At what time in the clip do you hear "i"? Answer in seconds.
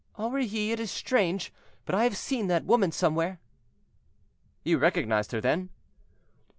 1.93-2.05